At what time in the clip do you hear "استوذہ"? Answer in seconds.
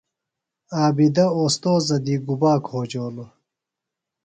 1.39-1.97